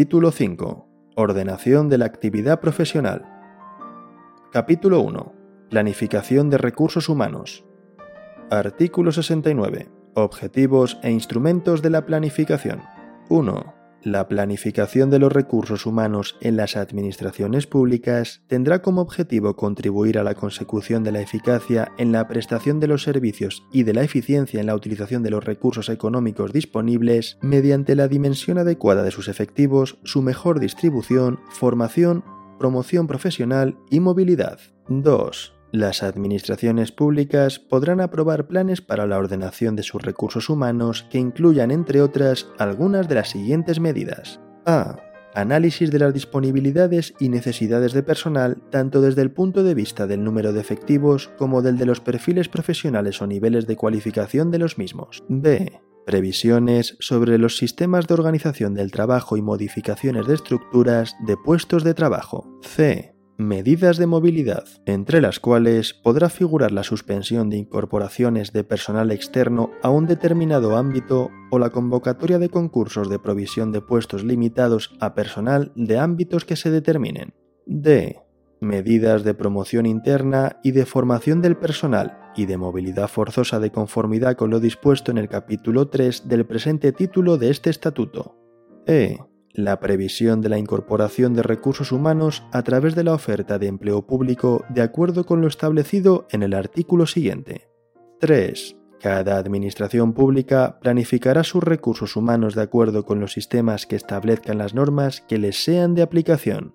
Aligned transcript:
Título 0.00 0.30
5. 0.30 1.12
Ordenación 1.16 1.90
de 1.90 1.98
la 1.98 2.06
actividad 2.06 2.60
profesional. 2.60 3.26
Capítulo 4.50 5.02
1. 5.02 5.34
Planificación 5.68 6.48
de 6.48 6.56
recursos 6.56 7.10
humanos. 7.10 7.66
Artículo 8.50 9.12
69. 9.12 9.90
Objetivos 10.14 10.98
e 11.02 11.10
instrumentos 11.10 11.82
de 11.82 11.90
la 11.90 12.06
planificación. 12.06 12.80
1. 13.28 13.79
La 14.02 14.28
planificación 14.28 15.10
de 15.10 15.18
los 15.18 15.30
recursos 15.30 15.84
humanos 15.84 16.36
en 16.40 16.56
las 16.56 16.76
administraciones 16.76 17.66
públicas 17.66 18.42
tendrá 18.46 18.80
como 18.80 19.02
objetivo 19.02 19.56
contribuir 19.56 20.18
a 20.18 20.24
la 20.24 20.34
consecución 20.34 21.04
de 21.04 21.12
la 21.12 21.20
eficacia 21.20 21.92
en 21.98 22.10
la 22.10 22.26
prestación 22.26 22.80
de 22.80 22.86
los 22.86 23.02
servicios 23.02 23.62
y 23.72 23.82
de 23.82 23.92
la 23.92 24.02
eficiencia 24.02 24.58
en 24.58 24.66
la 24.66 24.74
utilización 24.74 25.22
de 25.22 25.30
los 25.30 25.44
recursos 25.44 25.90
económicos 25.90 26.54
disponibles 26.54 27.36
mediante 27.42 27.94
la 27.94 28.08
dimensión 28.08 28.56
adecuada 28.56 29.02
de 29.02 29.10
sus 29.10 29.28
efectivos, 29.28 29.98
su 30.02 30.22
mejor 30.22 30.60
distribución, 30.60 31.38
formación, 31.50 32.24
promoción 32.58 33.06
profesional 33.06 33.76
y 33.90 34.00
movilidad. 34.00 34.60
2 34.88 35.59
las 35.72 36.02
administraciones 36.02 36.92
públicas 36.92 37.58
podrán 37.58 38.00
aprobar 38.00 38.46
planes 38.46 38.80
para 38.80 39.06
la 39.06 39.18
ordenación 39.18 39.76
de 39.76 39.82
sus 39.82 40.02
recursos 40.02 40.48
humanos 40.48 41.06
que 41.10 41.18
incluyan, 41.18 41.70
entre 41.70 42.02
otras, 42.02 42.48
algunas 42.58 43.08
de 43.08 43.14
las 43.14 43.30
siguientes 43.30 43.80
medidas. 43.80 44.40
A. 44.66 44.96
Análisis 45.32 45.92
de 45.92 46.00
las 46.00 46.12
disponibilidades 46.12 47.14
y 47.20 47.28
necesidades 47.28 47.92
de 47.92 48.02
personal 48.02 48.60
tanto 48.70 49.00
desde 49.00 49.22
el 49.22 49.30
punto 49.30 49.62
de 49.62 49.74
vista 49.74 50.08
del 50.08 50.24
número 50.24 50.52
de 50.52 50.60
efectivos 50.60 51.30
como 51.38 51.62
del 51.62 51.78
de 51.78 51.86
los 51.86 52.00
perfiles 52.00 52.48
profesionales 52.48 53.22
o 53.22 53.28
niveles 53.28 53.68
de 53.68 53.76
cualificación 53.76 54.50
de 54.50 54.58
los 54.58 54.76
mismos. 54.76 55.22
B. 55.28 55.80
Previsiones 56.04 56.96
sobre 56.98 57.38
los 57.38 57.58
sistemas 57.58 58.08
de 58.08 58.14
organización 58.14 58.74
del 58.74 58.90
trabajo 58.90 59.36
y 59.36 59.42
modificaciones 59.42 60.26
de 60.26 60.34
estructuras 60.34 61.14
de 61.24 61.36
puestos 61.36 61.84
de 61.84 61.94
trabajo. 61.94 62.58
C 62.62 63.19
medidas 63.40 63.96
de 63.96 64.06
movilidad, 64.06 64.64
entre 64.86 65.20
las 65.20 65.40
cuales 65.40 65.94
podrá 65.94 66.28
figurar 66.28 66.72
la 66.72 66.84
suspensión 66.84 67.50
de 67.50 67.56
incorporaciones 67.56 68.52
de 68.52 68.64
personal 68.64 69.10
externo 69.10 69.70
a 69.82 69.90
un 69.90 70.06
determinado 70.06 70.76
ámbito 70.76 71.30
o 71.50 71.58
la 71.58 71.70
convocatoria 71.70 72.38
de 72.38 72.50
concursos 72.50 73.08
de 73.08 73.18
provisión 73.18 73.72
de 73.72 73.80
puestos 73.80 74.24
limitados 74.24 74.94
a 75.00 75.14
personal 75.14 75.72
de 75.74 75.98
ámbitos 75.98 76.44
que 76.44 76.56
se 76.56 76.70
determinen. 76.70 77.34
D. 77.66 78.20
Medidas 78.60 79.24
de 79.24 79.32
promoción 79.32 79.86
interna 79.86 80.60
y 80.62 80.72
de 80.72 80.84
formación 80.84 81.40
del 81.40 81.56
personal 81.56 82.18
y 82.36 82.44
de 82.44 82.58
movilidad 82.58 83.08
forzosa 83.08 83.58
de 83.58 83.72
conformidad 83.72 84.36
con 84.36 84.50
lo 84.50 84.60
dispuesto 84.60 85.10
en 85.10 85.18
el 85.18 85.28
capítulo 85.28 85.88
3 85.88 86.28
del 86.28 86.44
presente 86.44 86.92
título 86.92 87.38
de 87.38 87.50
este 87.50 87.70
estatuto. 87.70 88.36
E 88.86 89.18
la 89.52 89.80
previsión 89.80 90.40
de 90.40 90.48
la 90.48 90.58
incorporación 90.58 91.34
de 91.34 91.42
recursos 91.42 91.92
humanos 91.92 92.44
a 92.52 92.62
través 92.62 92.94
de 92.94 93.04
la 93.04 93.14
oferta 93.14 93.58
de 93.58 93.66
empleo 93.66 94.06
público 94.06 94.64
de 94.68 94.82
acuerdo 94.82 95.26
con 95.26 95.40
lo 95.40 95.48
establecido 95.48 96.26
en 96.30 96.42
el 96.42 96.54
artículo 96.54 97.06
siguiente. 97.06 97.68
3. 98.20 98.76
Cada 99.00 99.38
administración 99.38 100.12
pública 100.12 100.78
planificará 100.80 101.42
sus 101.42 101.64
recursos 101.64 102.16
humanos 102.16 102.54
de 102.54 102.62
acuerdo 102.62 103.06
con 103.06 103.18
los 103.18 103.32
sistemas 103.32 103.86
que 103.86 103.96
establezcan 103.96 104.58
las 104.58 104.74
normas 104.74 105.22
que 105.22 105.38
les 105.38 105.64
sean 105.64 105.94
de 105.94 106.02
aplicación. 106.02 106.74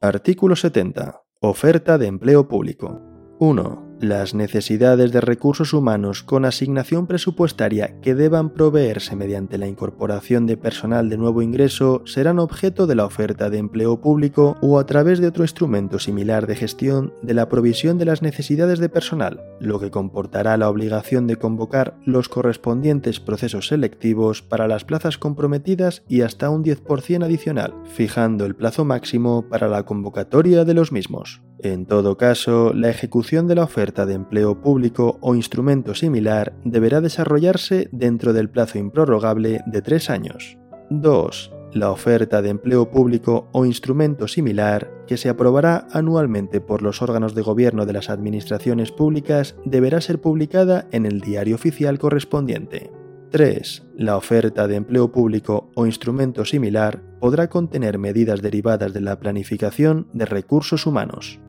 Artículo 0.00 0.56
70. 0.56 1.22
Oferta 1.40 1.96
de 1.96 2.06
empleo 2.06 2.48
público. 2.48 3.00
1. 3.38 3.85
Las 4.00 4.34
necesidades 4.34 5.10
de 5.10 5.22
recursos 5.22 5.72
humanos 5.72 6.22
con 6.22 6.44
asignación 6.44 7.06
presupuestaria 7.06 7.98
que 8.02 8.14
deban 8.14 8.50
proveerse 8.50 9.16
mediante 9.16 9.56
la 9.56 9.68
incorporación 9.68 10.46
de 10.46 10.58
personal 10.58 11.08
de 11.08 11.16
nuevo 11.16 11.40
ingreso 11.40 12.02
serán 12.04 12.38
objeto 12.38 12.86
de 12.86 12.94
la 12.94 13.06
oferta 13.06 13.48
de 13.48 13.56
empleo 13.56 14.02
público 14.02 14.58
o 14.60 14.78
a 14.78 14.84
través 14.84 15.18
de 15.18 15.28
otro 15.28 15.44
instrumento 15.44 15.98
similar 15.98 16.46
de 16.46 16.56
gestión 16.56 17.14
de 17.22 17.32
la 17.32 17.48
provisión 17.48 17.96
de 17.96 18.04
las 18.04 18.20
necesidades 18.20 18.80
de 18.80 18.90
personal, 18.90 19.42
lo 19.60 19.80
que 19.80 19.90
comportará 19.90 20.58
la 20.58 20.68
obligación 20.68 21.26
de 21.26 21.36
convocar 21.36 21.96
los 22.04 22.28
correspondientes 22.28 23.18
procesos 23.18 23.68
selectivos 23.68 24.42
para 24.42 24.68
las 24.68 24.84
plazas 24.84 25.16
comprometidas 25.16 26.02
y 26.06 26.20
hasta 26.20 26.50
un 26.50 26.62
10% 26.62 27.24
adicional, 27.24 27.72
fijando 27.84 28.44
el 28.44 28.56
plazo 28.56 28.84
máximo 28.84 29.48
para 29.48 29.68
la 29.68 29.84
convocatoria 29.84 30.66
de 30.66 30.74
los 30.74 30.92
mismos. 30.92 31.45
En 31.58 31.86
todo 31.86 32.16
caso, 32.18 32.72
la 32.74 32.90
ejecución 32.90 33.46
de 33.46 33.54
la 33.54 33.64
oferta 33.64 34.04
de 34.04 34.14
empleo 34.14 34.60
público 34.60 35.18
o 35.20 35.34
instrumento 35.34 35.94
similar 35.94 36.54
deberá 36.64 37.00
desarrollarse 37.00 37.88
dentro 37.92 38.32
del 38.32 38.50
plazo 38.50 38.78
improrrogable 38.78 39.62
de 39.66 39.82
tres 39.82 40.10
años. 40.10 40.58
2. 40.90 41.52
La 41.72 41.90
oferta 41.90 42.42
de 42.42 42.50
empleo 42.50 42.90
público 42.90 43.48
o 43.52 43.64
instrumento 43.64 44.28
similar, 44.28 44.90
que 45.06 45.16
se 45.16 45.28
aprobará 45.28 45.86
anualmente 45.92 46.60
por 46.60 46.82
los 46.82 47.02
órganos 47.02 47.34
de 47.34 47.42
gobierno 47.42 47.86
de 47.86 47.92
las 47.92 48.10
administraciones 48.10 48.92
públicas, 48.92 49.56
deberá 49.64 50.00
ser 50.00 50.20
publicada 50.20 50.86
en 50.92 51.06
el 51.06 51.20
diario 51.20 51.54
oficial 51.54 51.98
correspondiente. 51.98 52.90
3. 53.30 53.88
La 53.96 54.16
oferta 54.16 54.68
de 54.68 54.76
empleo 54.76 55.10
público 55.10 55.70
o 55.74 55.86
instrumento 55.86 56.44
similar 56.44 57.02
podrá 57.18 57.48
contener 57.48 57.98
medidas 57.98 58.40
derivadas 58.40 58.92
de 58.92 59.00
la 59.00 59.18
planificación 59.18 60.08
de 60.12 60.26
recursos 60.26 60.86
humanos. 60.86 61.40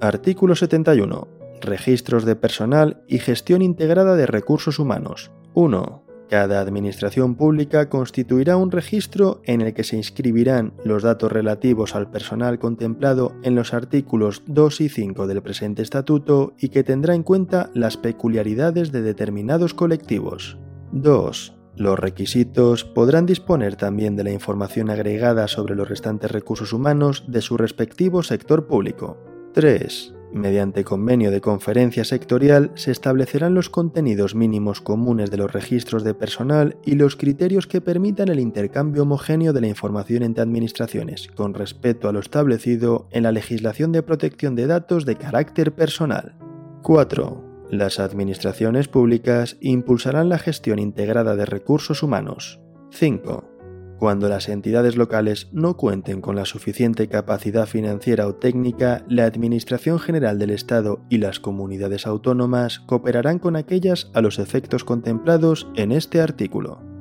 Artículo 0.00 0.54
71. 0.54 1.26
Registros 1.62 2.26
de 2.26 2.36
personal 2.36 3.02
y 3.08 3.18
gestión 3.18 3.62
integrada 3.62 4.14
de 4.14 4.26
recursos 4.26 4.78
humanos. 4.78 5.32
1. 5.54 6.04
Cada 6.28 6.60
administración 6.60 7.34
pública 7.34 7.88
constituirá 7.88 8.58
un 8.58 8.70
registro 8.70 9.40
en 9.44 9.62
el 9.62 9.72
que 9.72 9.84
se 9.84 9.96
inscribirán 9.96 10.74
los 10.84 11.02
datos 11.02 11.32
relativos 11.32 11.94
al 11.94 12.10
personal 12.10 12.58
contemplado 12.58 13.32
en 13.42 13.54
los 13.54 13.72
artículos 13.72 14.42
2 14.46 14.82
y 14.82 14.88
5 14.90 15.26
del 15.26 15.40
presente 15.40 15.80
estatuto 15.80 16.52
y 16.58 16.68
que 16.68 16.84
tendrá 16.84 17.14
en 17.14 17.22
cuenta 17.22 17.70
las 17.72 17.96
peculiaridades 17.96 18.92
de 18.92 19.00
determinados 19.00 19.72
colectivos. 19.72 20.58
2. 20.92 21.54
Los 21.76 21.98
requisitos 21.98 22.84
podrán 22.84 23.24
disponer 23.24 23.76
también 23.76 24.14
de 24.14 24.24
la 24.24 24.32
información 24.32 24.90
agregada 24.90 25.48
sobre 25.48 25.74
los 25.74 25.88
restantes 25.88 26.30
recursos 26.30 26.74
humanos 26.74 27.24
de 27.28 27.40
su 27.40 27.56
respectivo 27.56 28.22
sector 28.22 28.66
público. 28.66 29.35
3. 29.56 30.12
Mediante 30.34 30.84
convenio 30.84 31.30
de 31.30 31.40
conferencia 31.40 32.04
sectorial 32.04 32.72
se 32.74 32.90
establecerán 32.90 33.54
los 33.54 33.70
contenidos 33.70 34.34
mínimos 34.34 34.82
comunes 34.82 35.30
de 35.30 35.38
los 35.38 35.50
registros 35.50 36.04
de 36.04 36.12
personal 36.12 36.76
y 36.84 36.96
los 36.96 37.16
criterios 37.16 37.66
que 37.66 37.80
permitan 37.80 38.28
el 38.28 38.38
intercambio 38.38 39.04
homogéneo 39.04 39.54
de 39.54 39.62
la 39.62 39.68
información 39.68 40.24
entre 40.24 40.42
administraciones, 40.42 41.28
con 41.34 41.54
respecto 41.54 42.06
a 42.06 42.12
lo 42.12 42.20
establecido 42.20 43.08
en 43.12 43.22
la 43.22 43.32
legislación 43.32 43.92
de 43.92 44.02
protección 44.02 44.56
de 44.56 44.66
datos 44.66 45.06
de 45.06 45.16
carácter 45.16 45.72
personal. 45.72 46.36
4. 46.82 47.66
Las 47.70 47.98
administraciones 47.98 48.88
públicas 48.88 49.56
impulsarán 49.62 50.28
la 50.28 50.38
gestión 50.38 50.78
integrada 50.78 51.34
de 51.34 51.46
recursos 51.46 52.02
humanos. 52.02 52.60
5. 52.90 53.55
Cuando 53.98 54.28
las 54.28 54.48
entidades 54.48 54.96
locales 54.96 55.48
no 55.52 55.76
cuenten 55.76 56.20
con 56.20 56.36
la 56.36 56.44
suficiente 56.44 57.08
capacidad 57.08 57.66
financiera 57.66 58.26
o 58.26 58.34
técnica, 58.34 59.04
la 59.08 59.24
Administración 59.24 59.98
General 59.98 60.38
del 60.38 60.50
Estado 60.50 61.00
y 61.08 61.18
las 61.18 61.40
comunidades 61.40 62.06
autónomas 62.06 62.80
cooperarán 62.80 63.38
con 63.38 63.56
aquellas 63.56 64.10
a 64.12 64.20
los 64.20 64.38
efectos 64.38 64.84
contemplados 64.84 65.68
en 65.76 65.92
este 65.92 66.20
artículo. 66.20 66.95